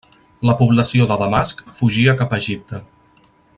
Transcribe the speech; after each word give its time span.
La 0.49 0.55
població 0.61 1.05
de 1.11 1.17
Damasc 1.23 1.61
fugia 1.81 2.17
cap 2.23 2.35
a 2.39 2.43
Egipte. 2.45 2.81